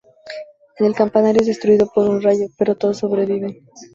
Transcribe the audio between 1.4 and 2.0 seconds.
es destruido